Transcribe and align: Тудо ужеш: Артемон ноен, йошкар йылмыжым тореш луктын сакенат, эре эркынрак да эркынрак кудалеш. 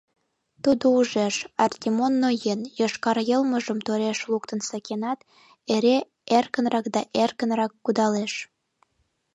Тудо 0.63 0.85
ужеш: 0.99 1.35
Артемон 1.65 2.13
ноен, 2.23 2.61
йошкар 2.79 3.17
йылмыжым 3.29 3.79
тореш 3.87 4.19
луктын 4.31 4.59
сакенат, 4.69 5.19
эре 5.73 5.97
эркынрак 6.37 6.85
да 6.95 7.01
эркынрак 7.23 7.71
кудалеш. 7.85 8.33